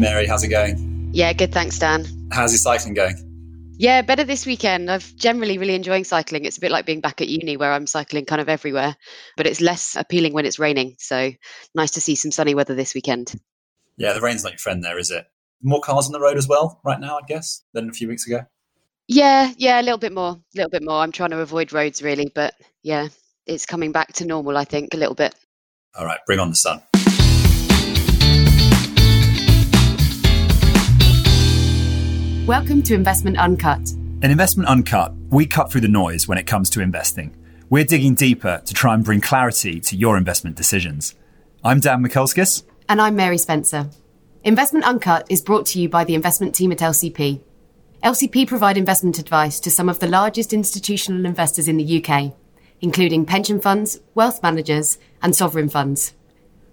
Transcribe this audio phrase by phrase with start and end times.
[0.00, 0.26] Mary.
[0.26, 1.10] How's it going?
[1.12, 1.52] Yeah, good.
[1.52, 2.06] Thanks, Dan.
[2.30, 3.24] How's your cycling going?
[3.78, 4.90] Yeah, better this weekend.
[4.90, 6.44] I've generally really enjoying cycling.
[6.44, 8.96] It's a bit like being back at uni where I'm cycling kind of everywhere,
[9.36, 10.96] but it's less appealing when it's raining.
[10.98, 11.30] So
[11.74, 13.34] nice to see some sunny weather this weekend.
[13.96, 15.26] Yeah, the rain's not your friend there, is it?
[15.62, 18.26] More cars on the road as well right now, I guess, than a few weeks
[18.26, 18.40] ago.
[19.06, 21.00] Yeah, yeah, a little bit more, a little bit more.
[21.00, 23.08] I'm trying to avoid roads really, but yeah,
[23.46, 25.34] it's coming back to normal, I think, a little bit.
[25.96, 26.82] All right, bring on the sun.
[32.48, 33.90] Welcome to Investment Uncut.
[34.22, 37.36] In Investment Uncut, we cut through the noise when it comes to investing.
[37.68, 41.14] We're digging deeper to try and bring clarity to your investment decisions.
[41.62, 42.62] I'm Dan Mikulskis.
[42.88, 43.90] And I'm Mary Spencer.
[44.44, 47.42] Investment Uncut is brought to you by the investment team at LCP.
[48.02, 52.32] LCP provide investment advice to some of the largest institutional investors in the UK,
[52.80, 56.14] including pension funds, wealth managers, and sovereign funds.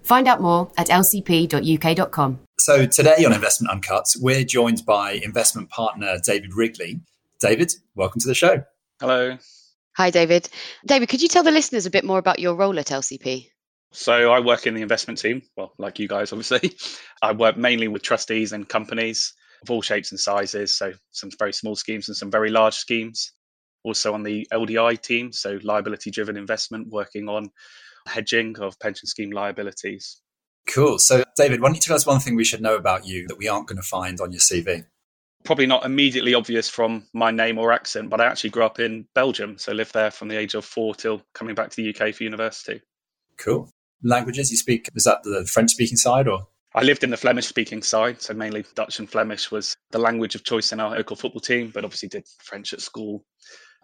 [0.06, 2.38] Find out more at lcp.uk.com.
[2.60, 7.00] So today on Investment Uncut, we're joined by investment partner David Wrigley.
[7.40, 8.62] David, welcome to the show.
[9.00, 9.36] Hello.
[9.96, 10.48] Hi, David.
[10.86, 13.48] David, could you tell the listeners a bit more about your role at LCP?
[13.90, 16.76] So I work in the investment team, well, like you guys, obviously.
[17.22, 20.72] I work mainly with trustees and companies of all shapes and sizes.
[20.72, 23.32] So some very small schemes and some very large schemes.
[23.82, 27.50] Also on the LDI team, so liability driven investment, working on
[28.06, 30.20] hedging of pension scheme liabilities.
[30.66, 30.98] Cool.
[30.98, 33.38] So, David, why don't you tell us one thing we should know about you that
[33.38, 34.84] we aren't going to find on your CV?
[35.44, 39.06] Probably not immediately obvious from my name or accent, but I actually grew up in
[39.14, 39.58] Belgium.
[39.58, 42.24] So, lived there from the age of four till coming back to the UK for
[42.24, 42.80] university.
[43.38, 43.70] Cool.
[44.02, 46.48] Languages you speak, is that the French speaking side or?
[46.74, 50.34] I lived in the Flemish speaking side, so mainly Dutch and Flemish was the language
[50.34, 53.24] of choice in our local football team, but obviously did French at school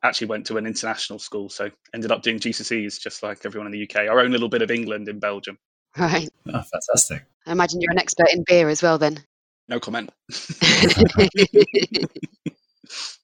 [0.03, 3.73] actually went to an international school, so ended up doing GCSEs just like everyone in
[3.73, 4.09] the UK.
[4.09, 5.59] Our own little bit of England in Belgium.
[5.97, 6.29] Right.
[6.49, 7.25] Oh, fantastic.
[7.47, 9.25] I imagine you're an expert in beer as well, then.
[9.69, 10.11] No comment.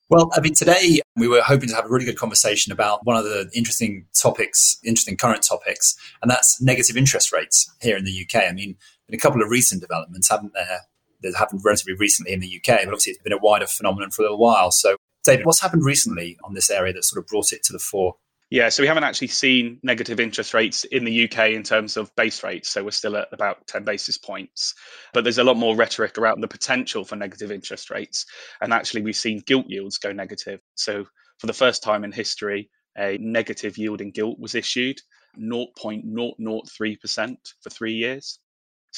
[0.08, 3.16] well, I mean, today we were hoping to have a really good conversation about one
[3.16, 8.24] of the interesting topics, interesting current topics, and that's negative interest rates here in the
[8.24, 8.44] UK.
[8.48, 8.76] I mean,
[9.08, 10.82] been a couple of recent developments, haven't there?
[11.22, 14.22] That happened relatively recently in the UK, but obviously it's been a wider phenomenon for
[14.22, 14.70] a little while.
[14.70, 17.78] So David, what's happened recently on this area that sort of brought it to the
[17.78, 18.14] fore?
[18.50, 22.14] Yeah, so we haven't actually seen negative interest rates in the UK in terms of
[22.16, 22.70] base rates.
[22.70, 24.72] So we're still at about 10 basis points.
[25.12, 28.24] But there's a lot more rhetoric around the potential for negative interest rates.
[28.62, 30.60] And actually, we've seen gilt yields go negative.
[30.76, 31.04] So
[31.38, 34.98] for the first time in history, a negative yielding gilt was issued
[35.38, 38.38] 0.003% for three years.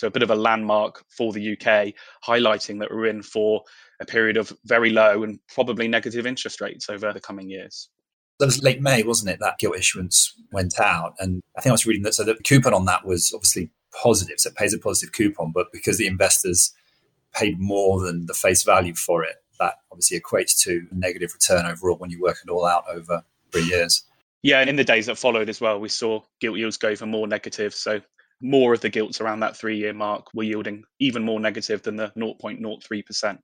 [0.00, 1.93] So a bit of a landmark for the UK,
[2.27, 3.62] highlighting that we're in for
[4.00, 7.91] a period of very low and probably negative interest rates over the coming years.
[8.39, 9.41] That was late May, wasn't it?
[9.41, 11.16] That gilt issuance went out.
[11.19, 12.15] And I think I was reading that.
[12.15, 13.71] So the coupon on that was obviously
[14.03, 14.41] positive.
[14.41, 16.72] So it pays a positive coupon, but because the investors
[17.34, 21.66] paid more than the face value for it, that obviously equates to a negative return
[21.66, 23.22] overall when you work it all out over
[23.53, 24.03] three years.
[24.41, 27.10] Yeah, and in the days that followed as well, we saw gilt yields go even
[27.10, 27.75] more negative.
[27.75, 28.00] So
[28.41, 31.97] more of the gilts around that three year mark were yielding even more negative than
[31.97, 33.39] the 0.03%.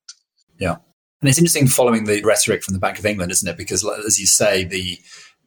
[0.59, 0.77] Yeah.
[1.21, 3.57] And it's interesting following the rhetoric from the Bank of England, isn't it?
[3.57, 4.99] Because, as you say, the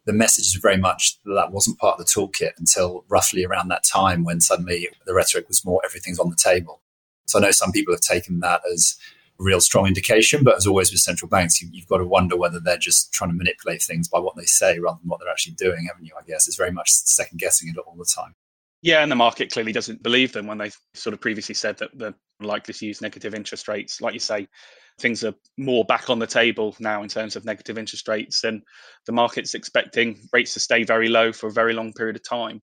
[0.06, 3.68] the message is very much that that wasn't part of the toolkit until roughly around
[3.68, 6.81] that time when suddenly the rhetoric was more everything's on the table.
[7.28, 8.98] So I know some people have taken that as
[9.40, 12.36] a real strong indication, but as always with central banks, you, have got to wonder
[12.36, 15.30] whether they're just trying to manipulate things by what they say rather than what they're
[15.30, 16.14] actually doing, haven't you?
[16.20, 18.34] I guess it's very much second guessing it all the time.
[18.82, 21.90] Yeah, and the market clearly doesn't believe them when they sort of previously said that
[21.96, 24.00] they're likely to use negative interest rates.
[24.00, 24.48] Like you say,
[25.00, 28.62] things are more back on the table now in terms of negative interest rates, and
[29.06, 32.62] the market's expecting rates to stay very low for a very long period of time.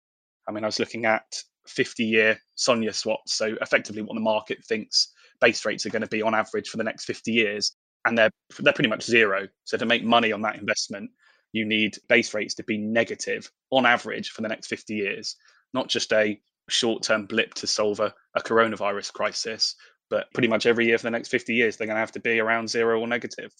[0.47, 1.23] I mean, I was looking at
[1.67, 5.09] 50 year SONIA swaps, so effectively what the market thinks
[5.39, 8.31] base rates are going to be on average for the next 50 years, and they're
[8.57, 9.47] they're pretty much zero.
[9.65, 11.11] So to make money on that investment,
[11.51, 15.35] you need base rates to be negative on average for the next 50 years
[15.73, 16.39] not just a
[16.69, 19.75] short term blip to solve a, a coronavirus crisis,
[20.09, 22.19] but pretty much every year for the next 50 years, they're going to have to
[22.19, 23.53] be around zero or negative.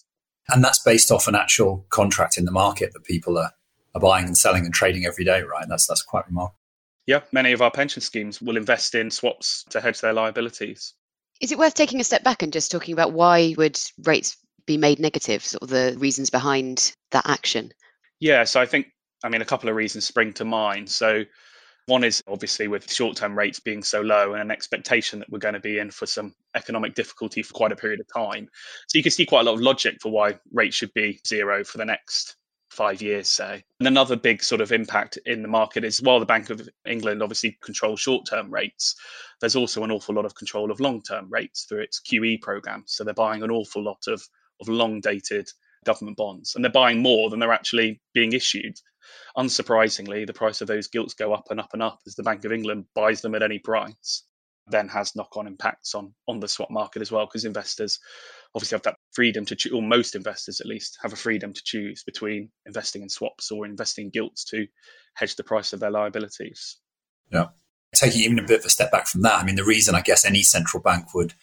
[0.48, 3.52] And that's based off an actual contract in the market that people are,
[3.94, 5.66] are buying and selling and trading every day, right?
[5.68, 6.56] That's, that's quite remarkable.
[7.06, 10.94] Yeah, many of our pension schemes will invest in swaps to hedge their liabilities.
[11.40, 14.36] Is it worth taking a step back and just talking about why would rates
[14.66, 17.72] be made negative, sort of the reasons behind that action?
[18.20, 18.88] Yeah, so I think,
[19.24, 20.90] I mean, a couple of reasons spring to mind.
[20.90, 21.24] So
[21.86, 25.38] one is obviously with short term rates being so low and an expectation that we're
[25.38, 28.48] going to be in for some economic difficulty for quite a period of time.
[28.88, 31.64] So you can see quite a lot of logic for why rates should be zero
[31.64, 32.36] for the next
[32.70, 33.64] five years, say.
[33.80, 37.22] And another big sort of impact in the market is while the Bank of England
[37.22, 38.94] obviously controls short term rates,
[39.40, 42.84] there's also an awful lot of control of long term rates through its QE program.
[42.86, 44.22] So they're buying an awful lot of,
[44.60, 45.48] of long dated
[45.84, 48.76] government bonds and they're buying more than they're actually being issued.
[49.36, 52.44] Unsurprisingly, the price of those gilts go up and up and up as the Bank
[52.44, 54.24] of England buys them at any price
[54.70, 57.98] then has knock-on impacts on on the swap market as well because investors
[58.54, 61.62] obviously have that freedom to choose, or most investors at least have a freedom to
[61.64, 64.66] choose between investing in swaps or investing in gilts to
[65.14, 66.78] hedge the price of their liabilities.
[67.30, 67.48] Yeah.
[67.94, 70.00] Taking even a bit of a step back from that, I mean, the reason I
[70.00, 71.34] guess any central bank would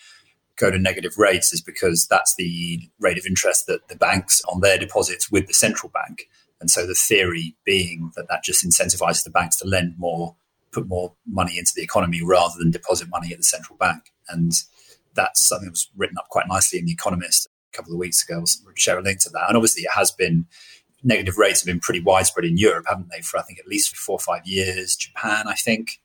[0.57, 4.61] go to negative rates is because that's the rate of interest that the banks on
[4.61, 6.27] their deposits with the central bank.
[6.59, 10.35] And so the theory being that that just incentivizes the banks to lend more,
[10.71, 14.11] put more money into the economy rather than deposit money at the central bank.
[14.27, 14.51] And
[15.13, 18.23] that's something that was written up quite nicely in The Economist a couple of weeks
[18.23, 18.43] ago.
[18.63, 19.47] We'll share a link to that.
[19.47, 20.45] And obviously, it has been
[21.03, 23.21] negative rates have been pretty widespread in Europe, haven't they?
[23.21, 24.95] For I think at least four or five years.
[24.95, 25.99] Japan, I think,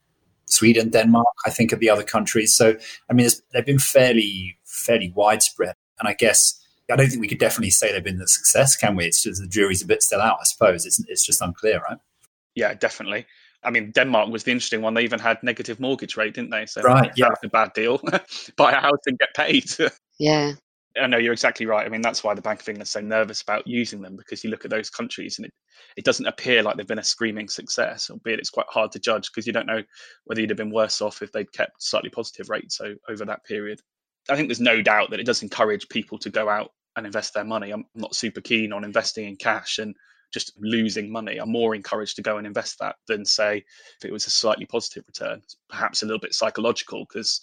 [0.47, 2.55] Sweden, Denmark, I think, are the other countries.
[2.55, 2.77] So
[3.09, 5.75] I mean, they've been fairly fairly widespread.
[5.99, 6.59] And I guess
[6.91, 9.07] I don't think we could definitely say they've been a success, can we?
[9.07, 10.85] It's just the jury's a bit still out, I suppose.
[10.85, 11.99] It's it's just unclear, right?
[12.55, 13.27] Yeah, definitely.
[13.65, 14.95] I mean, Denmark was the interesting one.
[14.95, 16.67] They even had negative mortgage rate, didn't they?
[16.67, 18.01] So right, yeah, a bad deal.
[18.57, 19.71] Buy a house and get paid.
[20.19, 20.53] yeah.
[21.01, 21.87] I know you're exactly right.
[21.87, 24.45] I mean, that's why the Bank of England is so nervous about using them because
[24.45, 25.53] you look at those countries and it,
[25.97, 29.31] it doesn't appear like they've been a screaming success, albeit it's quite hard to judge
[29.31, 29.83] because you don't know
[30.25, 33.45] whether you'd have been worse off if they'd kept slightly positive rates so, over that
[33.45, 33.81] period.
[34.29, 37.35] I think there's no doubt that it does encourage people to go out and invest
[37.35, 37.71] their money.
[37.71, 39.95] I'm not super keen on investing in cash and
[40.33, 41.39] just losing money.
[41.39, 43.59] I'm more encouraged to go and invest that than say
[43.99, 47.41] if it was a slightly positive return, perhaps a little bit psychological because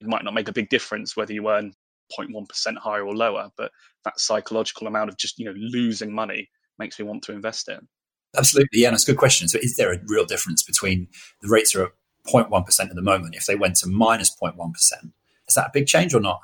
[0.00, 1.74] it might not make a big difference whether you earn
[2.18, 3.70] 0.1% higher or lower, but
[4.04, 7.86] that psychological amount of just you know losing money makes me want to invest in.
[8.36, 9.48] Absolutely, yeah, and it's a good question.
[9.48, 11.08] So, is there a real difference between
[11.42, 11.92] the rates are at
[12.26, 13.34] 0.1% at the moment?
[13.34, 14.56] If they went to minus 0.1,
[15.50, 16.40] is that a big change or not?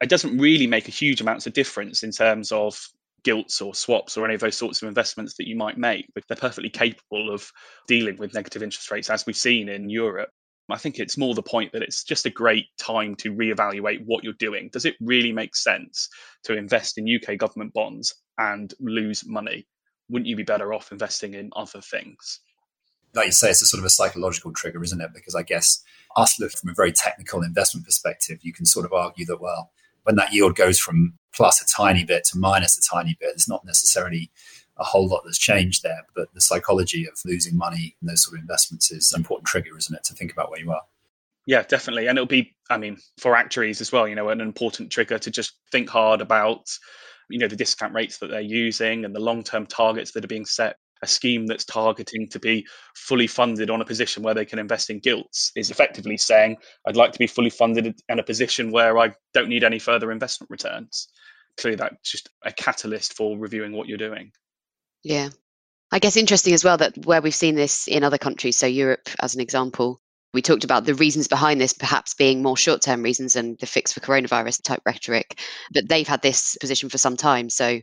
[0.00, 2.78] It doesn't really make a huge amounts of difference in terms of
[3.24, 6.22] gilts or swaps or any of those sorts of investments that you might make, but
[6.28, 7.50] they're perfectly capable of
[7.88, 10.28] dealing with negative interest rates as we've seen in Europe.
[10.68, 14.24] I think it's more the point that it's just a great time to reevaluate what
[14.24, 14.68] you're doing.
[14.72, 16.08] Does it really make sense
[16.44, 19.66] to invest in UK government bonds and lose money?
[20.08, 22.40] Wouldn't you be better off investing in other things?
[23.16, 25.10] Like you say, it's a sort of a psychological trigger, isn't it?
[25.14, 25.82] Because I guess
[26.16, 29.72] us looking from a very technical investment perspective, you can sort of argue that, well,
[30.04, 33.48] when that yield goes from plus a tiny bit to minus a tiny bit, there's
[33.48, 34.30] not necessarily
[34.78, 36.06] a whole lot that's changed there.
[36.14, 39.76] But the psychology of losing money in those sort of investments is an important trigger,
[39.76, 40.82] isn't it, to think about where you are?
[41.46, 42.08] Yeah, definitely.
[42.08, 45.30] And it'll be, I mean, for actuaries as well, you know, an important trigger to
[45.30, 46.68] just think hard about,
[47.30, 50.28] you know, the discount rates that they're using and the long term targets that are
[50.28, 54.44] being set a scheme that's targeting to be fully funded on a position where they
[54.44, 56.56] can invest in gilts is effectively saying,
[56.86, 60.10] I'd like to be fully funded in a position where I don't need any further
[60.10, 61.08] investment returns.
[61.58, 64.30] Clearly, that's just a catalyst for reviewing what you're doing.
[65.02, 65.30] Yeah.
[65.92, 69.08] I guess interesting as well that where we've seen this in other countries, so Europe
[69.20, 70.00] as an example,
[70.34, 73.66] we talked about the reasons behind this perhaps being more short term reasons and the
[73.66, 75.40] fix for coronavirus type rhetoric,
[75.72, 77.48] but they've had this position for some time.
[77.48, 77.80] So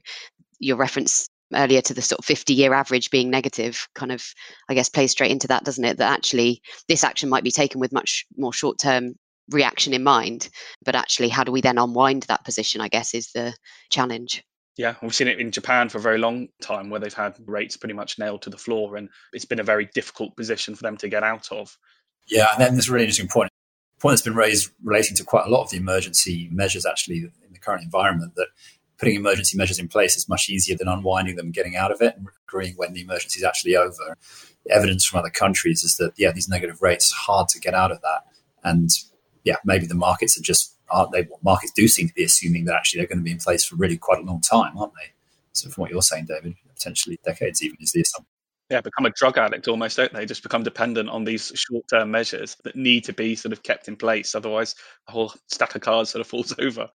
[0.59, 4.23] your reference earlier to the sort of 50 year average being negative kind of
[4.69, 7.79] i guess plays straight into that doesn't it that actually this action might be taken
[7.79, 9.13] with much more short term
[9.51, 10.49] reaction in mind
[10.83, 13.53] but actually how do we then unwind that position i guess is the
[13.89, 14.43] challenge
[14.75, 17.77] yeah, we've seen it in Japan for a very long time where they've had rates
[17.77, 20.97] pretty much nailed to the floor, and it's been a very difficult position for them
[20.97, 21.77] to get out of.
[22.27, 23.51] Yeah, and then there's a really interesting point.
[23.99, 27.53] Point that's been raised relating to quite a lot of the emergency measures actually in
[27.53, 28.47] the current environment that
[29.03, 32.01] putting emergency measures in place is much easier than unwinding them and getting out of
[32.01, 34.17] it and agreeing when the emergency is actually over.
[34.65, 37.73] The evidence from other countries is that, yeah, these negative rates are hard to get
[37.73, 38.23] out of that.
[38.63, 38.89] And
[39.43, 41.27] yeah, maybe the markets are just, aren't they?
[41.43, 43.75] Markets do seem to be assuming that actually they're going to be in place for
[43.75, 45.11] really quite a long time, aren't they?
[45.51, 48.27] So from what you're saying, David, potentially decades even is the assumption.
[48.69, 50.25] Yeah, become a drug addict almost, don't they?
[50.25, 53.89] Just become dependent on these short term measures that need to be sort of kept
[53.89, 54.33] in place.
[54.33, 56.89] Otherwise, the whole stack of cards sort of falls over.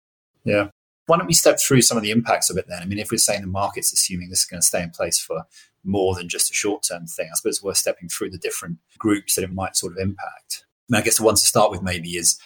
[0.45, 0.71] Yeah.
[1.09, 2.83] Why don't we step through some of the impacts of it then?
[2.83, 5.19] I mean, if we're saying the market's assuming this is going to stay in place
[5.19, 5.45] for
[5.83, 8.77] more than just a short term thing, I suppose it's worth stepping through the different
[8.99, 10.67] groups that it might sort of impact.
[10.91, 12.39] I, mean, I guess the one to start with maybe is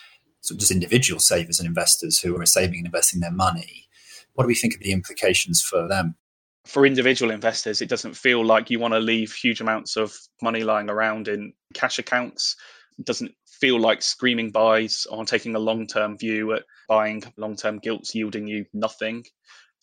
[0.42, 3.88] sort of just individual savers and investors who are saving and investing their money.
[4.34, 6.14] What do we think of the implications for them?
[6.64, 10.62] For individual investors, it doesn't feel like you want to leave huge amounts of money
[10.62, 12.54] lying around in cash accounts.
[12.96, 17.54] It doesn't feel like screaming buys on taking a long term view at buying long
[17.54, 19.24] term gilts yielding you nothing.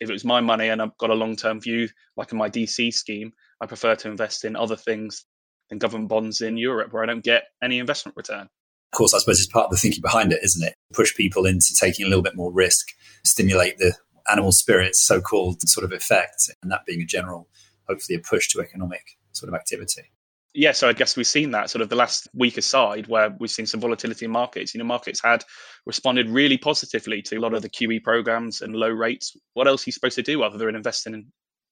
[0.01, 2.49] If it was my money and I've got a long term view, like in my
[2.49, 3.31] DC scheme,
[3.61, 5.23] I prefer to invest in other things
[5.69, 8.49] than government bonds in Europe where I don't get any investment return.
[8.91, 10.73] Of course, I suppose it's part of the thinking behind it, isn't it?
[10.93, 12.87] Push people into taking a little bit more risk,
[13.23, 13.93] stimulate the
[14.29, 17.47] animal spirits so called sort of effect, and that being a general,
[17.87, 20.11] hopefully, a push to economic sort of activity.
[20.55, 23.51] Yeah, so I guess we've seen that sort of the last week aside, where we've
[23.51, 24.73] seen some volatility in markets.
[24.73, 25.43] You know, markets had
[25.85, 29.37] responded really positively to a lot of the QE programs and low rates.
[29.53, 31.27] What else are you supposed to do other than investing in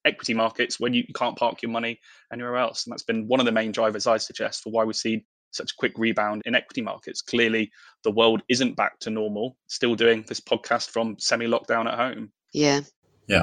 [0.06, 2.00] equity markets when you can't park your money
[2.32, 2.86] anywhere else?
[2.86, 5.72] And that's been one of the main drivers, I suggest, for why we've seen such
[5.72, 7.22] a quick rebound in equity markets.
[7.22, 7.72] Clearly,
[8.04, 9.58] the world isn't back to normal.
[9.68, 12.32] Still doing this podcast from semi lockdown at home.
[12.54, 12.82] Yeah.
[13.28, 13.42] Yeah.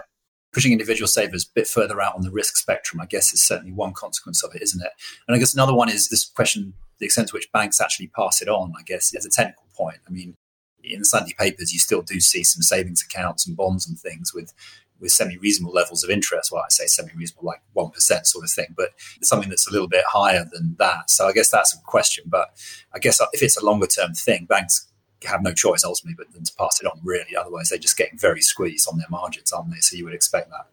[0.54, 3.72] Pushing individual savers a bit further out on the risk spectrum, I guess, is certainly
[3.72, 4.92] one consequence of it, isn't it?
[5.26, 8.40] And I guess another one is this question the extent to which banks actually pass
[8.40, 9.98] it on, I guess, is a technical point.
[10.06, 10.36] I mean,
[10.82, 14.32] in the Sunday papers, you still do see some savings accounts and bonds and things
[14.32, 14.52] with
[15.00, 16.52] with semi reasonable levels of interest.
[16.52, 18.90] Well, I say semi reasonable, like 1% sort of thing, but
[19.22, 21.10] something that's a little bit higher than that.
[21.10, 22.24] So I guess that's a question.
[22.26, 22.50] But
[22.94, 24.90] I guess if it's a longer term thing, banks
[25.28, 27.36] have no choice ultimately but than to pass it on, really.
[27.36, 29.80] Otherwise, they're just getting very squeezed on their margins, aren't they?
[29.80, 30.66] So you would expect that.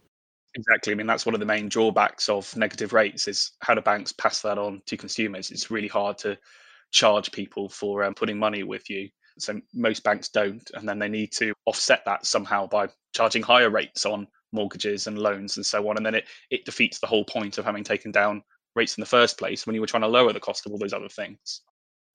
[0.55, 0.91] Exactly.
[0.91, 4.11] I mean, that's one of the main drawbacks of negative rates is how do banks
[4.11, 5.49] pass that on to consumers?
[5.49, 6.37] It's really hard to
[6.91, 9.09] charge people for um, putting money with you.
[9.39, 13.69] So most banks don't, and then they need to offset that somehow by charging higher
[13.69, 15.95] rates on mortgages and loans and so on.
[15.95, 18.43] And then it, it defeats the whole point of having taken down
[18.75, 20.77] rates in the first place when you were trying to lower the cost of all
[20.77, 21.61] those other things.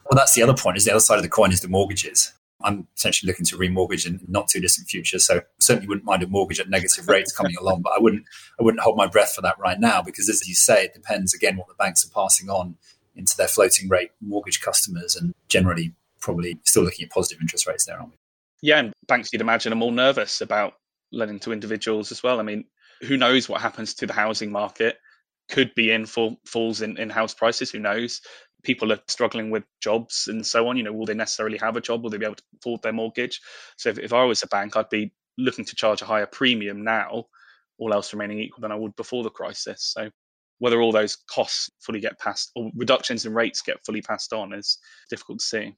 [0.09, 0.77] Well, that's the other point.
[0.77, 2.33] Is the other side of the coin is the mortgages.
[2.63, 6.27] I'm essentially looking to remortgage in not too distant future, so certainly wouldn't mind a
[6.27, 7.83] mortgage at negative rates coming along.
[7.83, 8.25] But I wouldn't,
[8.59, 11.35] I wouldn't hold my breath for that right now because, as you say, it depends
[11.35, 12.77] again what the banks are passing on
[13.15, 17.85] into their floating rate mortgage customers, and generally probably still looking at positive interest rates
[17.85, 18.17] there, aren't we?
[18.63, 20.75] Yeah, and banks you'd imagine are more nervous about
[21.13, 22.41] lending to individuals as well.
[22.41, 22.65] I mean,
[23.03, 24.99] who knows what happens to the housing market?
[25.49, 27.71] Could be in for falls in, in house prices.
[27.71, 28.21] Who knows?
[28.63, 30.77] People are struggling with jobs and so on.
[30.77, 32.03] You know, will they necessarily have a job?
[32.03, 33.41] Will they be able to afford their mortgage?
[33.77, 36.83] So if, if I was a bank, I'd be looking to charge a higher premium
[36.83, 37.25] now,
[37.79, 39.93] all else remaining equal, than I would before the crisis.
[39.95, 40.11] So
[40.59, 44.55] whether all those costs fully get passed or reductions in rates get fully passed on
[44.55, 44.79] is
[45.11, 45.77] difficult to see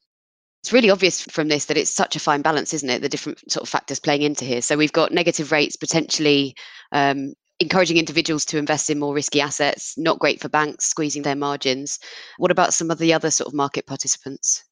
[0.63, 3.01] it's really obvious from this that it's such a fine balance, isn't it?
[3.01, 4.61] The different sort of factors playing into here.
[4.61, 6.57] So we've got negative rates potentially
[6.91, 11.37] um, encouraging individuals to invest in more risky assets, not great for banks, squeezing their
[11.37, 11.99] margins.
[12.37, 14.65] What about some of the other sort of market participants?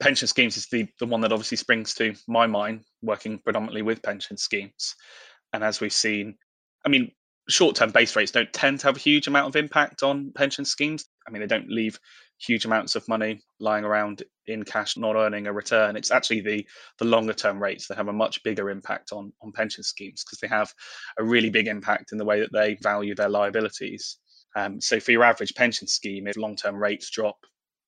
[0.00, 4.02] Pension schemes is the, the one that obviously springs to my mind, working predominantly with
[4.02, 4.94] pension schemes.
[5.52, 6.36] And as we've seen,
[6.86, 7.10] I mean,
[7.48, 10.64] short term base rates don't tend to have a huge amount of impact on pension
[10.64, 11.06] schemes.
[11.26, 11.98] I mean, they don't leave
[12.38, 15.96] huge amounts of money lying around in cash not earning a return.
[15.96, 16.66] It's actually the
[16.98, 20.38] the longer term rates that have a much bigger impact on on pension schemes because
[20.40, 20.72] they have
[21.18, 24.18] a really big impact in the way that they value their liabilities.
[24.56, 27.36] Um, so for your average pension scheme if long term rates drop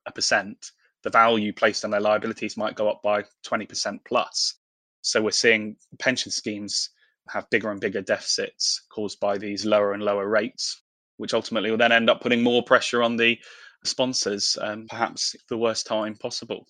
[0.07, 0.71] a percent
[1.03, 4.57] the value placed on their liabilities might go up by 20% plus.
[5.01, 6.91] So we're seeing pension schemes
[7.31, 10.83] have bigger and bigger deficits caused by these lower and lower rates
[11.21, 13.39] which ultimately will then end up putting more pressure on the
[13.85, 16.67] sponsors, um, perhaps the worst time possible.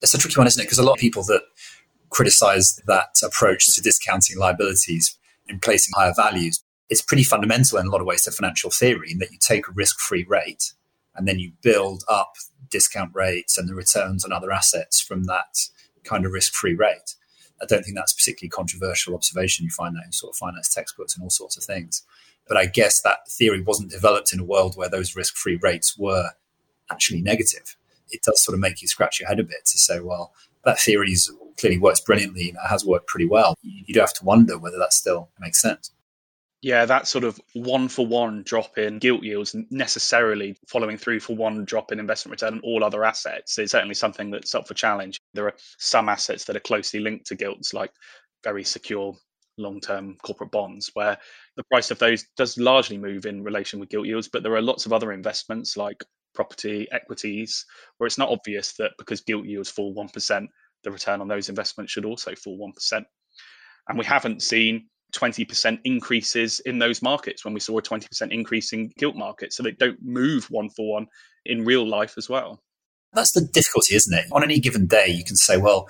[0.00, 0.66] It's a tricky one, isn't it?
[0.66, 1.42] Because a lot of people that
[2.10, 7.90] criticize that approach to discounting liabilities and placing higher values, it's pretty fundamental in a
[7.90, 10.72] lot of ways to financial theory in that you take a risk free rate
[11.14, 12.34] and then you build up
[12.70, 15.68] discount rates and the returns on other assets from that
[16.04, 17.14] kind of risk free rate.
[17.60, 19.64] I don't think that's particularly controversial observation.
[19.64, 22.04] You find that in sort of finance textbooks and all sorts of things.
[22.46, 25.98] But I guess that theory wasn't developed in a world where those risk free rates
[25.98, 26.30] were
[26.90, 27.76] actually negative.
[28.10, 30.32] It does sort of make you scratch your head a bit to say, well,
[30.64, 31.14] that theory
[31.58, 33.54] clearly works brilliantly and it has worked pretty well.
[33.62, 35.92] You do have to wonder whether that still makes sense.
[36.60, 41.36] Yeah, that sort of one for one drop in gilt yields necessarily following through for
[41.36, 44.74] one drop in investment return on all other assets is certainly something that's up for
[44.74, 45.20] challenge.
[45.34, 47.92] There are some assets that are closely linked to gilts, like
[48.42, 49.14] very secure
[49.56, 51.18] long term corporate bonds, where
[51.56, 54.28] the price of those does largely move in relation with gilt yields.
[54.28, 56.02] But there are lots of other investments like
[56.38, 57.66] property equities,
[57.96, 60.46] where it's not obvious that because gilt yields fall 1%,
[60.84, 63.02] the return on those investments should also fall 1%.
[63.88, 68.72] And we haven't seen 20% increases in those markets when we saw a 20% increase
[68.72, 69.56] in gilt markets.
[69.56, 71.08] So they don't move one for one
[71.44, 72.62] in real life as well.
[73.12, 74.26] That's the difficulty, isn't it?
[74.30, 75.88] On any given day, you can say, well,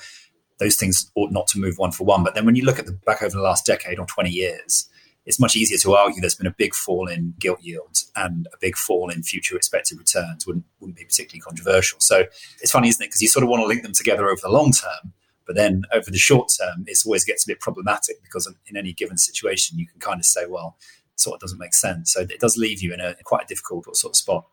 [0.60, 2.24] those things ought not to move one for one.
[2.24, 4.88] But then when you look at the back over the last decade or 20 years,
[5.28, 8.56] it's much easier to argue there's been a big fall in gilt yields and a
[8.60, 12.00] big fall in future expected returns wouldn't, wouldn't be particularly controversial.
[12.00, 12.24] So
[12.62, 13.08] it's funny, isn't it?
[13.08, 15.12] Because you sort of want to link them together over the long term,
[15.48, 18.92] But then over the short term, it always gets a bit problematic because in any
[18.92, 20.76] given situation, you can kind of say, well,
[21.16, 22.12] sort of doesn't make sense.
[22.12, 24.46] So it does leave you in a quite a difficult sort of spot.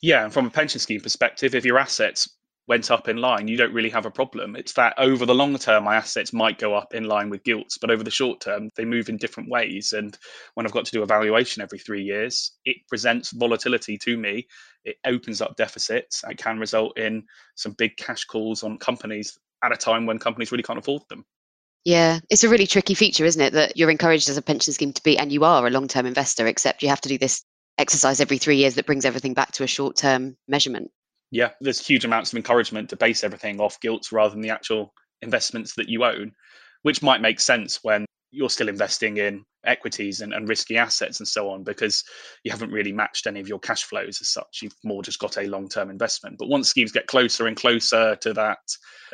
[0.00, 2.28] Yeah, and from a pension scheme perspective, if your assets
[2.68, 4.54] went up in line, you don't really have a problem.
[4.56, 7.78] It's that over the long term, my assets might go up in line with gilts,
[7.78, 9.92] but over the short term, they move in different ways.
[9.92, 10.16] And
[10.54, 14.46] when I've got to do a valuation every three years, it presents volatility to me.
[14.84, 16.22] It opens up deficits.
[16.28, 17.24] It can result in
[17.56, 21.24] some big cash calls on companies at a time when companies really can't afford them.
[21.84, 23.52] Yeah, it's a really tricky feature, isn't it?
[23.54, 26.06] That you're encouraged as a pension scheme to be, and you are a long term
[26.06, 27.42] investor, except you have to do this
[27.78, 30.92] exercise every three years that brings everything back to a short term measurement.
[31.32, 34.92] Yeah, there's huge amounts of encouragement to base everything off gilts rather than the actual
[35.22, 36.32] investments that you own,
[36.82, 41.28] which might make sense when you're still investing in equities and, and, risky assets and
[41.28, 42.04] so on because
[42.44, 44.60] you haven't really matched any of your cash flows as such.
[44.62, 46.36] You've more just got a long term investment.
[46.38, 48.58] But once schemes get closer and closer to that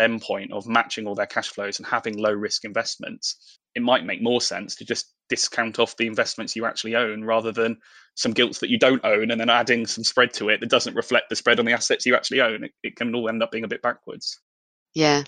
[0.01, 4.23] endpoint of matching all their cash flows and having low risk investments, it might make
[4.23, 7.77] more sense to just discount off the investments you actually own rather than
[8.15, 10.97] some gilts that you don't own and then adding some spread to it that doesn't
[10.97, 12.65] reflect the spread on the assets you actually own.
[12.65, 14.41] It, it can all end up being a bit backwards.
[14.95, 15.23] Yeah,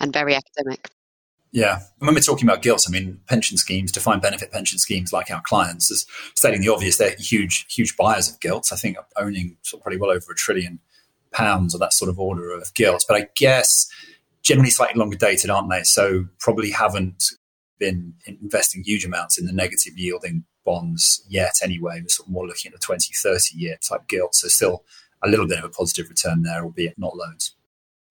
[0.00, 0.88] and very academic.
[1.52, 1.80] Yeah.
[2.00, 5.30] And When we're talking about gilts, I mean, pension schemes, defined benefit pension schemes like
[5.30, 8.72] our clients, is stating the obvious, they're huge, huge buyers of gilts.
[8.72, 10.80] I think owning sort of probably well over a trillion
[11.30, 13.04] pounds or that sort of order of gilts.
[13.06, 13.86] But I guess
[14.42, 15.82] generally slightly longer dated, aren't they?
[15.82, 17.24] So probably haven't
[17.82, 22.00] been investing huge amounts in the negative yielding bonds yet anyway.
[22.00, 24.42] We're sort of more looking at the 20, 30 year type gilts.
[24.42, 24.84] So still
[25.24, 27.56] a little bit of a positive return there, albeit not loads.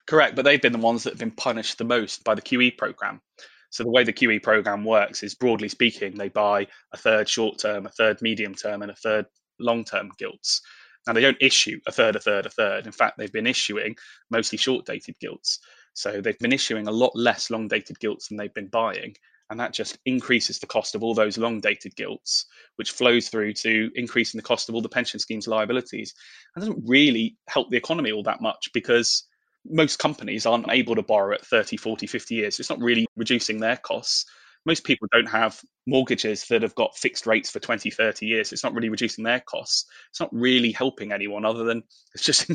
[0.07, 2.77] Correct, but they've been the ones that have been punished the most by the QE
[2.77, 3.21] program.
[3.69, 7.59] So the way the QE program works is broadly speaking, they buy a third short
[7.59, 9.25] term, a third medium term, and a third
[9.59, 10.61] long term gilts.
[11.07, 12.85] Now they don't issue a third, a third, a third.
[12.85, 13.95] In fact, they've been issuing
[14.29, 15.59] mostly short dated gilts.
[15.93, 19.15] So they've been issuing a lot less long dated gilts than they've been buying.
[19.51, 22.46] And that just increases the cost of all those long dated gilts,
[22.77, 26.13] which flows through to increasing the cost of all the pension schemes' liabilities.
[26.55, 29.28] And doesn't really help the economy all that much because
[29.69, 32.62] most companies aren't able to borrow at 30, 40, 50 years.
[32.62, 34.25] It's not really reducing their costs.
[34.65, 38.54] Most people don't have mortgages that have got fixed rates for 20, 30 years.
[38.54, 39.86] It's not really reducing their costs.
[40.12, 41.84] It's not really helping anyone other than
[42.15, 42.49] it's just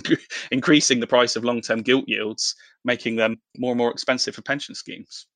[0.51, 2.55] increasing the price of long term gilt yields,
[2.87, 5.27] making them more and more expensive for pension schemes.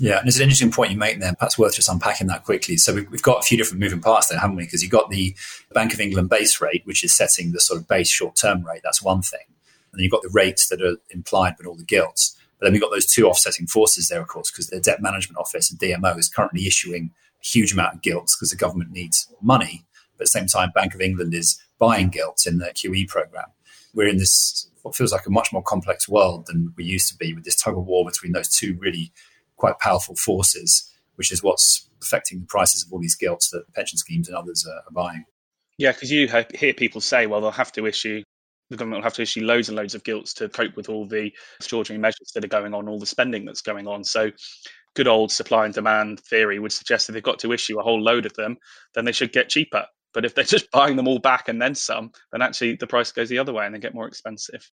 [0.00, 1.34] Yeah, and it's an interesting point you make there.
[1.34, 2.78] Perhaps worth just unpacking that quickly.
[2.78, 4.62] So we've got a few different moving parts there, haven't we?
[4.64, 5.36] Because you've got the
[5.74, 8.80] Bank of England base rate, which is setting the sort of base short term rate.
[8.82, 9.44] That's one thing.
[9.46, 12.34] And then you've got the rates that are implied with all the gilts.
[12.58, 15.38] But then we've got those two offsetting forces there, of course, because the Debt Management
[15.38, 17.10] Office and DMO is currently issuing
[17.42, 19.84] a huge amount of gilts because the government needs money.
[20.16, 23.48] But at the same time, Bank of England is buying gilts in the QE program.
[23.92, 27.16] We're in this what feels like a much more complex world than we used to
[27.18, 29.12] be with this tug of war between those two really
[29.60, 33.98] quite powerful forces, which is what's affecting the prices of all these gilts that pension
[33.98, 35.24] schemes and others are, are buying.
[35.78, 38.22] Yeah, because you hear people say, well, they'll have to issue,
[38.70, 41.06] the government will have to issue loads and loads of gilts to cope with all
[41.06, 44.04] the extraordinary measures that are going on, all the spending that's going on.
[44.04, 44.30] So,
[44.96, 48.00] good old supply and demand theory would suggest that they've got to issue a whole
[48.00, 48.56] load of them,
[48.94, 49.86] then they should get cheaper.
[50.12, 53.12] But if they're just buying them all back and then some, then actually the price
[53.12, 54.68] goes the other way and they get more expensive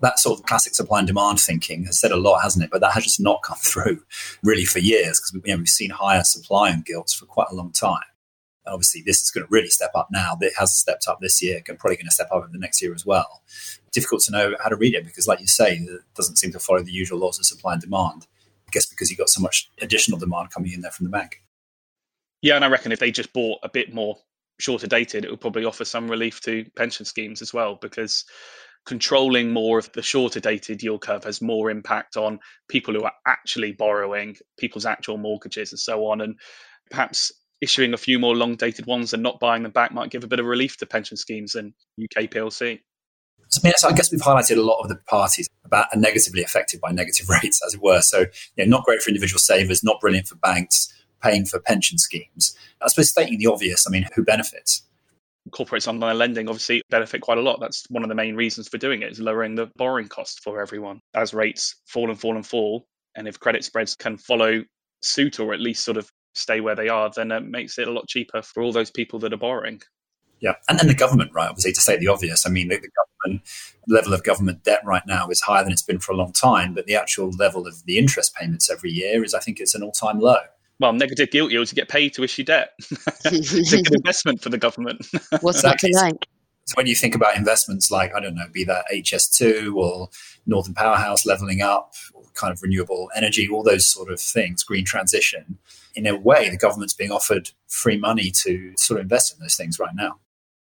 [0.00, 2.70] that sort of classic supply and demand thinking has said a lot, hasn't it?
[2.70, 4.02] But that has just not come through
[4.42, 7.54] really for years because you know, we've seen higher supply on gilts for quite a
[7.54, 8.02] long time.
[8.64, 10.36] And obviously, this is going to really step up now.
[10.40, 12.80] It has stepped up this year, and probably going to step up in the next
[12.80, 13.42] year as well.
[13.92, 16.60] Difficult to know how to read it because, like you say, it doesn't seem to
[16.60, 18.26] follow the usual laws of supply and demand.
[18.68, 21.42] I guess because you've got so much additional demand coming in there from the bank.
[22.40, 24.16] Yeah, and I reckon if they just bought a bit more
[24.58, 28.24] shorter dated, it would probably offer some relief to pension schemes as well because
[28.84, 33.12] controlling more of the shorter dated yield curve has more impact on people who are
[33.26, 36.20] actually borrowing, people's actual mortgages, and so on.
[36.20, 36.38] And
[36.90, 40.24] perhaps issuing a few more long dated ones and not buying them back might give
[40.24, 42.80] a bit of relief to pension schemes and UK PLC.
[43.76, 46.90] So I guess we've highlighted a lot of the parties about are negatively affected by
[46.90, 48.00] negative rates, as it were.
[48.00, 48.20] So,
[48.56, 50.92] you know, not great for individual savers, not brilliant for banks,
[51.22, 52.56] paying for pension schemes.
[52.80, 54.82] I suppose stating the obvious, I mean, who benefits?
[55.50, 57.60] Corporates on their lending obviously benefit quite a lot.
[57.60, 60.60] That's one of the main reasons for doing it is lowering the borrowing cost for
[60.60, 61.00] everyone.
[61.14, 64.62] As rates fall and fall and fall, and if credit spreads can follow
[65.02, 67.92] suit or at least sort of stay where they are, then it makes it a
[67.92, 69.80] lot cheaper for all those people that are borrowing.
[70.40, 71.48] Yeah, and then the government, right?
[71.48, 72.88] Obviously, to say the obvious, I mean, the, the
[73.22, 73.42] government
[73.86, 76.74] level of government debt right now is higher than it's been for a long time,
[76.74, 79.84] but the actual level of the interest payments every year is, I think, it's an
[79.84, 80.40] all-time low
[80.80, 82.72] well, negative gilt yields, you get paid to issue debt.
[83.24, 85.06] it's a good investment for the government.
[85.40, 86.26] What's that like?
[86.64, 90.08] So when you think about investments like, I don't know, be that HS2 or
[90.46, 94.84] Northern Powerhouse leveling up, or kind of renewable energy, all those sort of things, green
[94.84, 95.58] transition.
[95.94, 99.56] In a way, the government's being offered free money to sort of invest in those
[99.56, 100.20] things right now.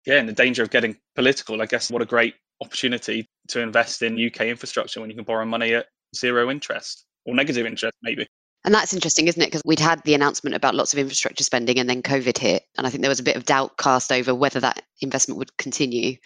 [0.06, 4.02] Yeah, and the danger of getting political, I guess what a great opportunity to invest
[4.02, 8.26] in UK infrastructure when you can borrow money at zero interest or negative interest, maybe.
[8.66, 9.46] And that's interesting, isn't it?
[9.46, 12.64] Because we'd had the announcement about lots of infrastructure spending and then COVID hit.
[12.76, 15.56] And I think there was a bit of doubt cast over whether that investment would
[15.56, 16.16] continue.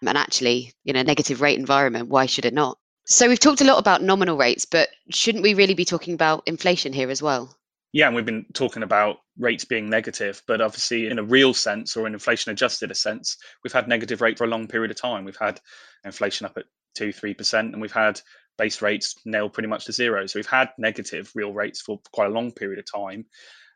[0.00, 2.78] And actually, in a negative rate environment, why should it not?
[3.06, 6.44] So we've talked a lot about nominal rates, but shouldn't we really be talking about
[6.46, 7.58] inflation here as well?
[7.92, 11.96] Yeah, and we've been talking about rates being negative, but obviously, in a real sense
[11.96, 15.24] or an inflation adjusted sense, we've had negative rate for a long period of time.
[15.24, 15.58] We've had
[16.04, 18.20] inflation up at two, three percent, and we've had
[18.58, 20.26] base rates nailed pretty much to zero.
[20.26, 23.24] So we've had negative real rates for quite a long period of time.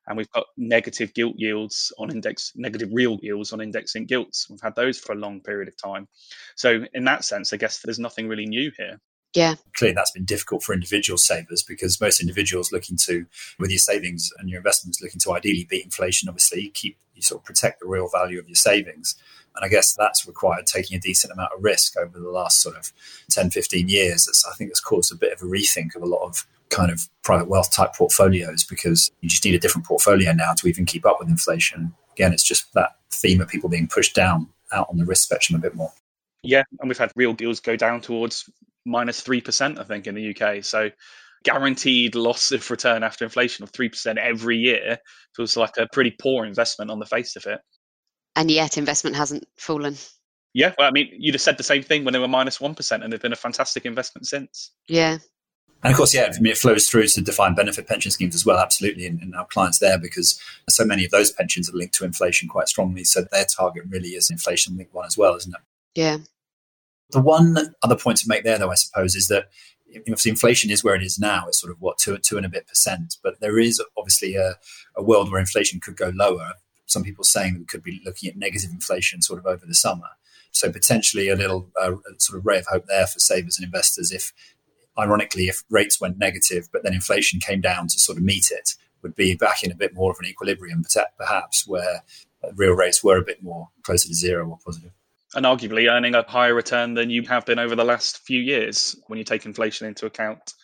[0.08, 4.50] And we've got negative gilt yields on index, negative real yields on index linked gilts.
[4.50, 6.08] We've had those for a long period of time.
[6.56, 9.00] So, in that sense, I guess there's nothing really new here.
[9.32, 9.54] Yeah.
[9.76, 13.26] Clearly, that's been difficult for individual savers because most individuals looking to,
[13.60, 17.40] with your savings and your investments, looking to ideally beat inflation, obviously, keep you sort
[17.40, 19.14] of protect the real value of your savings.
[19.54, 22.76] And I guess that's required taking a decent amount of risk over the last sort
[22.76, 22.92] of
[23.30, 24.26] 10, 15 years.
[24.26, 26.90] That's, I think has caused a bit of a rethink of a lot of kind
[26.90, 30.86] of private wealth type portfolios because you just need a different portfolio now to even
[30.86, 31.94] keep up with inflation.
[32.12, 35.58] Again, it's just that theme of people being pushed down out on the risk spectrum
[35.58, 35.92] a bit more.
[36.42, 38.48] Yeah, and we've had real yields go down towards
[38.84, 40.64] minus 3%, I think, in the UK.
[40.64, 40.90] So
[41.44, 44.98] guaranteed loss of return after inflation of 3% every year
[45.36, 47.60] feels like a pretty poor investment on the face of it
[48.36, 49.96] and yet investment hasn't fallen.
[50.54, 52.74] Yeah, well, I mean, you'd have said the same thing when they were minus one
[52.74, 54.70] percent, and they've been a fantastic investment since.
[54.88, 55.18] Yeah,
[55.82, 58.46] and of course, yeah, I mean, it flows through to defined benefit pension schemes as
[58.46, 62.04] well, absolutely, and, our clients there because so many of those pensions are linked to
[62.04, 63.02] inflation quite strongly.
[63.02, 66.00] So their target really is inflation linked one as well, isn't it?
[66.00, 66.18] Yeah.
[67.10, 69.48] The one other point to make there, though, I suppose, is that
[69.96, 71.46] obviously inflation is where it is now.
[71.48, 74.54] It's sort of what two two and a bit percent, but there is obviously a,
[74.96, 76.52] a world where inflation could go lower
[76.92, 79.74] some people saying that we could be looking at negative inflation sort of over the
[79.74, 80.08] summer.
[80.52, 84.12] So potentially a little uh, sort of ray of hope there for savers and investors
[84.12, 84.32] if,
[84.98, 88.74] ironically, if rates went negative, but then inflation came down to sort of meet it,
[89.02, 90.84] would be back in a bit more of an equilibrium,
[91.18, 92.02] perhaps, where
[92.54, 94.92] real rates were a bit more closer to zero or positive.
[95.34, 98.94] And arguably earning a higher return than you have been over the last few years
[99.06, 100.54] when you take inflation into account.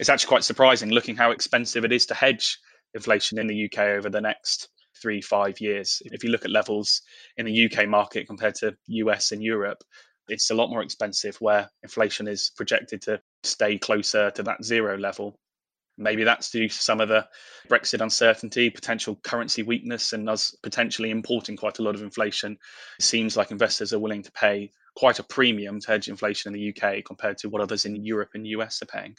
[0.00, 2.58] It's actually quite surprising looking how expensive it is to hedge
[2.94, 4.68] inflation in the UK over the next
[5.00, 6.00] three, five years.
[6.04, 7.02] If you look at levels
[7.36, 9.82] in the UK market compared to US and Europe,
[10.28, 14.96] it's a lot more expensive where inflation is projected to stay closer to that zero
[14.98, 15.38] level.
[15.96, 17.26] Maybe that's due to some of the
[17.68, 22.56] Brexit uncertainty, potential currency weakness, and us potentially importing quite a lot of inflation.
[23.00, 26.60] It seems like investors are willing to pay quite a premium to hedge inflation in
[26.60, 29.16] the UK compared to what others in Europe and US are paying.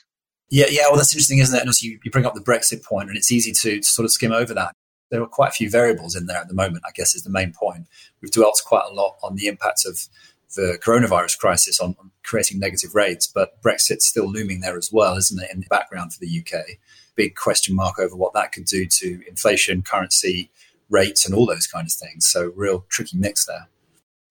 [0.50, 0.84] Yeah, yeah.
[0.88, 1.60] Well, that's interesting, isn't it?
[1.60, 4.06] And also, you, you bring up the Brexit point, and it's easy to, to sort
[4.06, 4.74] of skim over that
[5.10, 7.30] there are quite a few variables in there at the moment, I guess is the
[7.30, 7.88] main point.
[8.22, 10.08] We've dwelt quite a lot on the impact of
[10.56, 15.16] the coronavirus crisis on, on, creating negative rates, but Brexit's still looming there as well,
[15.16, 16.78] isn't it, in the background for the UK?
[17.16, 20.52] Big question mark over what that could do to inflation, currency,
[20.90, 22.28] rates, and all those kind of things.
[22.28, 23.68] So, real tricky mix there.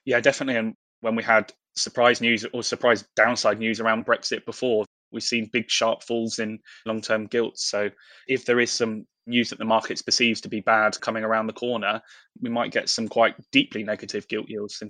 [0.05, 0.57] Yeah, definitely.
[0.57, 5.51] And when we had surprise news or surprise downside news around Brexit before, we've seen
[5.53, 7.69] big sharp falls in long term gilts.
[7.69, 7.91] So,
[8.27, 11.53] if there is some news that the markets perceives to be bad coming around the
[11.53, 12.03] corner,
[12.41, 14.83] we might get some quite deeply negative gilt yields.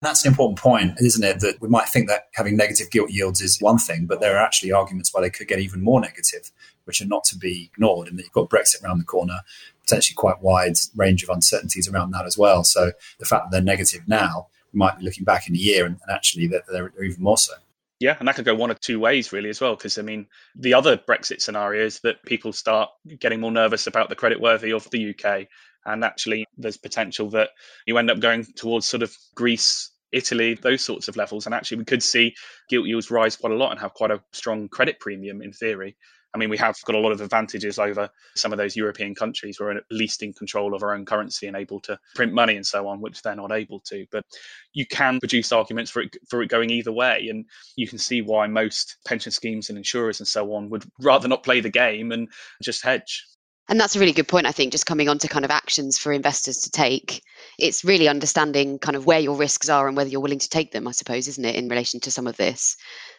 [0.00, 1.40] That's an important point, isn't it?
[1.40, 4.44] That we might think that having negative gilt yields is one thing, but there are
[4.44, 6.50] actually arguments why they could get even more negative,
[6.84, 8.08] which are not to be ignored.
[8.08, 9.40] And that you've got Brexit around the corner,
[9.80, 12.64] potentially quite wide range of uncertainties around that as well.
[12.64, 15.86] So the fact that they're negative now, we might be looking back in a year
[15.86, 17.54] and, and actually they're, they're even more so.
[18.02, 19.76] Yeah, and that could go one of two ways, really, as well.
[19.76, 24.08] Because I mean, the other Brexit scenario is that people start getting more nervous about
[24.08, 25.46] the credit worthy of the UK,
[25.86, 27.50] and actually, there's potential that
[27.86, 31.78] you end up going towards sort of Greece, Italy, those sorts of levels, and actually,
[31.78, 32.34] we could see
[32.68, 35.96] gilt yields rise quite a lot and have quite a strong credit premium in theory.
[36.34, 39.60] I mean, we have got a lot of advantages over some of those European countries.
[39.60, 42.66] We're at least in control of our own currency and able to print money and
[42.66, 44.06] so on, which they're not able to.
[44.10, 44.24] But
[44.72, 47.26] you can produce arguments for it, for it going either way.
[47.28, 47.44] And
[47.76, 51.42] you can see why most pension schemes and insurers and so on would rather not
[51.42, 52.28] play the game and
[52.62, 53.26] just hedge.
[53.68, 55.96] And that's a really good point, I think, just coming on to kind of actions
[55.96, 57.22] for investors to take.
[57.58, 60.72] It's really understanding kind of where your risks are and whether you're willing to take
[60.72, 62.76] them, I suppose, isn't it, in relation to some of this?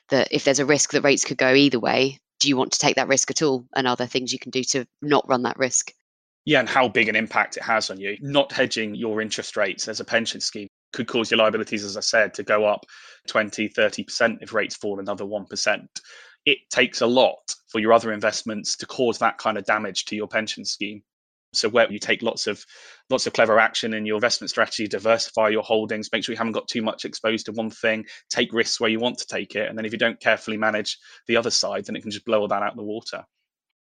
[0.09, 2.79] That if there's a risk that rates could go either way, do you want to
[2.79, 3.65] take that risk at all?
[3.75, 5.93] And are there things you can do to not run that risk?
[6.45, 8.17] Yeah, and how big an impact it has on you.
[8.19, 12.01] Not hedging your interest rates as a pension scheme could cause your liabilities, as I
[12.01, 12.85] said, to go up
[13.27, 15.87] 20, 30% if rates fall another 1%.
[16.45, 20.15] It takes a lot for your other investments to cause that kind of damage to
[20.15, 21.03] your pension scheme.
[21.53, 22.65] So where you take lots of
[23.09, 26.53] lots of clever action in your investment strategy, diversify your holdings, make sure you haven't
[26.53, 29.69] got too much exposed to one thing, take risks where you want to take it,
[29.69, 32.41] and then if you don't carefully manage the other side, then it can just blow
[32.41, 33.23] all that out of the water.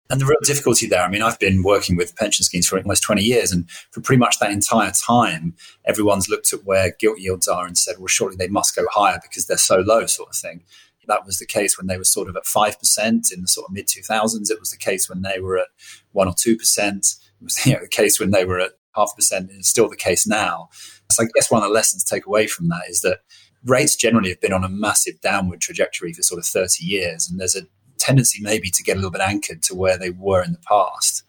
[0.09, 3.03] And the real difficulty there, I mean, I've been working with pension schemes for almost
[3.03, 7.49] 20 years, and for pretty much that entire time, everyone's looked at where gilt yields
[7.49, 10.37] are and said, well, surely they must go higher because they're so low, sort of
[10.37, 10.63] thing.
[11.07, 13.75] That was the case when they were sort of at 5% in the sort of
[13.75, 14.51] mid 2000s.
[14.51, 15.69] It was the case when they were at
[16.13, 16.39] 1 or 2%.
[16.49, 19.51] It was you know, the case when they were at half percent.
[19.53, 20.69] It's still the case now.
[21.11, 23.21] So I guess one of the lessons to take away from that is that
[23.65, 27.29] rates generally have been on a massive downward trajectory for sort of 30 years.
[27.29, 27.63] And there's a
[27.99, 31.25] tendency maybe to get a little bit anchored to where they were in the past.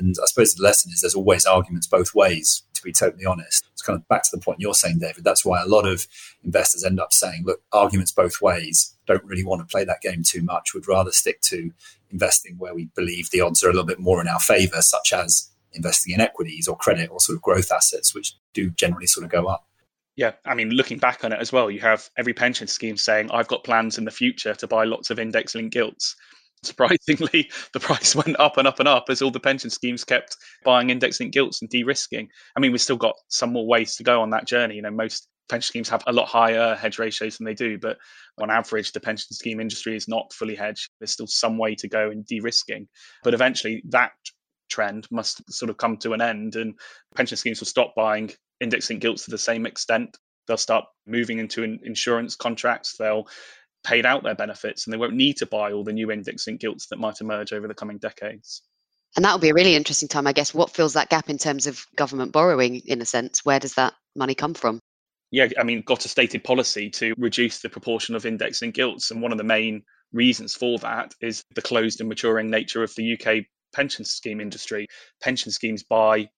[0.00, 3.66] And I suppose the lesson is there's always arguments both ways, be totally honest.
[3.72, 5.24] It's kind of back to the point you're saying, David.
[5.24, 6.06] That's why a lot of
[6.44, 8.96] investors end up saying, look, arguments both ways.
[9.06, 10.72] Don't really want to play that game too much.
[10.72, 11.72] Would rather stick to
[12.10, 15.12] investing where we believe the odds are a little bit more in our favor, such
[15.12, 19.24] as investing in equities or credit or sort of growth assets, which do generally sort
[19.24, 19.66] of go up.
[20.16, 23.30] Yeah, I mean, looking back on it as well, you have every pension scheme saying,
[23.30, 26.16] I've got plans in the future to buy lots of index linked gilts.
[26.66, 30.36] Surprisingly, the price went up and up and up as all the pension schemes kept
[30.64, 32.28] buying index linked gilts and de risking.
[32.56, 34.76] I mean, we've still got some more ways to go on that journey.
[34.76, 37.98] You know, most pension schemes have a lot higher hedge ratios than they do, but
[38.38, 40.90] on average, the pension scheme industry is not fully hedged.
[40.98, 42.88] There's still some way to go in de risking.
[43.22, 44.12] But eventually, that
[44.68, 46.74] trend must sort of come to an end and
[47.14, 50.16] pension schemes will stop buying index linked gilts to the same extent.
[50.46, 52.96] They'll start moving into insurance contracts.
[52.98, 53.26] They'll
[53.86, 56.60] pay out their benefits and they won't need to buy all the new index linked
[56.60, 58.62] gilts that might emerge over the coming decades.
[59.14, 60.52] And that will be a really interesting time, I guess.
[60.52, 63.44] What fills that gap in terms of government borrowing, in a sense?
[63.44, 64.80] Where does that money come from?
[65.30, 69.10] Yeah, I mean, got a stated policy to reduce the proportion of index linked gilts.
[69.10, 72.94] And one of the main reasons for that is the closed and maturing nature of
[72.96, 74.86] the UK pension scheme industry.
[75.22, 76.28] Pension schemes buy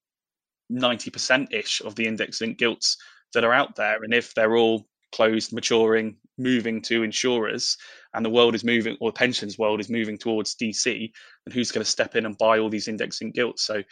[0.70, 2.96] 90% ish of the index linked gilts
[3.34, 4.02] that are out there.
[4.02, 7.76] And if they're all closed, maturing, moving to insurers,
[8.14, 11.10] and the world is moving, or the pensions world is moving towards DC,
[11.44, 13.64] and who's going to step in and buy all these index linked gilts?
[13.64, 13.82] So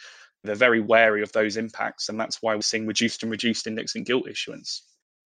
[0.43, 2.09] they're very wary of those impacts.
[2.09, 4.83] And that's why we're seeing reduced and reduced index linked gilt issuance.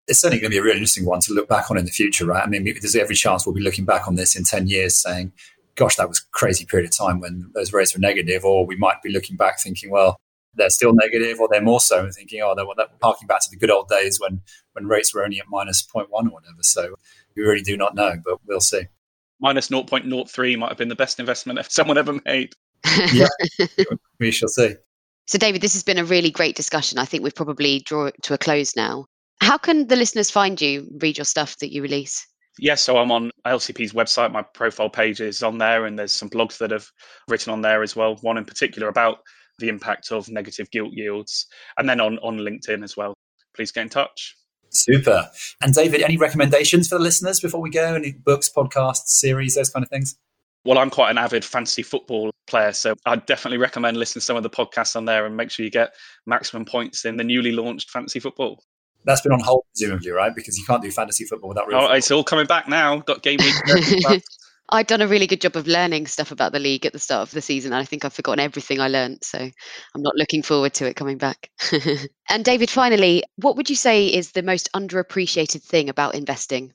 [0.07, 1.91] It's certainly going to be a really interesting one to look back on in the
[1.91, 2.43] future, right?
[2.43, 5.33] I mean, there's every chance we'll be looking back on this in 10 years saying,
[5.75, 8.75] gosh, that was a crazy period of time when those rates were negative, or we
[8.75, 10.17] might be looking back thinking, well,
[10.55, 13.49] they're still negative, or they're more so, and thinking, oh, they're, they're parking back to
[13.49, 14.41] the good old days when
[14.73, 16.61] when rates were only at minus 0.1 or whatever.
[16.61, 16.95] So
[17.35, 18.83] we really do not know, but we'll see.
[19.39, 22.53] Minus 0.03 might have been the best investment someone ever made.
[23.13, 23.27] yeah,
[24.19, 24.75] we shall see.
[25.27, 26.97] So, David, this has been a really great discussion.
[26.97, 29.05] I think we've probably drawn it to a close now.
[29.41, 32.25] How can the listeners find you, read your stuff that you release?
[32.57, 34.31] Yes, so I'm on LCP's website.
[34.31, 36.87] My profile page is on there, and there's some blogs that have
[37.27, 38.15] written on there as well.
[38.21, 39.19] One in particular about
[39.59, 43.13] the impact of negative gilt yields, and then on on LinkedIn as well.
[43.53, 44.35] Please get in touch.
[44.71, 45.29] Super.
[45.61, 47.95] And David, any recommendations for the listeners before we go?
[47.95, 50.15] Any books, podcasts, series, those kind of things?
[50.65, 54.37] Well, I'm quite an avid fantasy football player, so I'd definitely recommend listening to some
[54.37, 55.93] of the podcasts on there and make sure you get
[56.25, 58.63] maximum points in the newly launched fantasy football.
[59.05, 60.35] That's been on hold, presumably, right?
[60.35, 61.77] Because you can't do fantasy football without real.
[61.77, 61.97] Oh, football.
[61.97, 62.97] it's all coming back now.
[62.99, 64.23] Got game week.
[64.71, 67.27] I'd done a really good job of learning stuff about the league at the start
[67.27, 67.73] of the season.
[67.73, 70.95] And I think I've forgotten everything I learned, so I'm not looking forward to it
[70.95, 71.49] coming back.
[72.29, 76.73] and David, finally, what would you say is the most underappreciated thing about investing?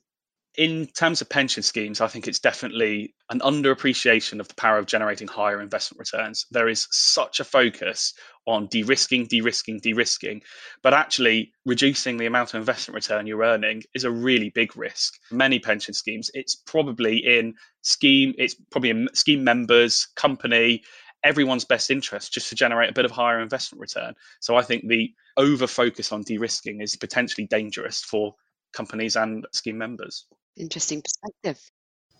[0.57, 4.85] In terms of pension schemes, I think it's definitely an underappreciation of the power of
[4.85, 6.45] generating higher investment returns.
[6.51, 8.13] There is such a focus
[8.47, 10.41] on de risking, de risking, de risking,
[10.81, 15.15] but actually reducing the amount of investment return you're earning is a really big risk.
[15.31, 20.83] Many pension schemes, it's probably in scheme, it's probably in scheme members, company,
[21.23, 24.13] everyone's best interest just to generate a bit of higher investment return.
[24.39, 28.35] So I think the over focus on de risking is potentially dangerous for
[28.73, 30.25] companies and scheme members
[30.57, 31.59] interesting perspective.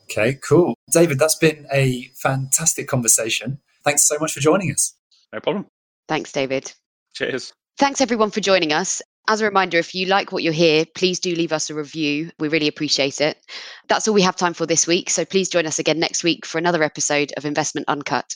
[0.04, 0.76] Okay, cool.
[0.92, 3.60] David, that's been a fantastic conversation.
[3.84, 4.96] Thanks so much for joining us.
[5.34, 5.66] No problem.
[6.08, 6.72] Thanks, David.
[7.14, 7.54] Cheers.
[7.78, 9.02] Thanks, everyone, for joining us.
[9.28, 12.30] As a reminder, if you like what you hear, please do leave us a review.
[12.38, 13.38] We really appreciate it.
[13.88, 15.10] That's all we have time for this week.
[15.10, 18.36] So please join us again next week for another episode of Investment Uncut.